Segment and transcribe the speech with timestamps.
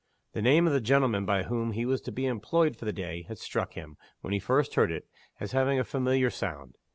[0.33, 3.21] The name of the gentleman by whom he was to be employed for the day
[3.27, 5.07] had struck him, when he first heard it,
[5.39, 6.73] as having a familiar sound.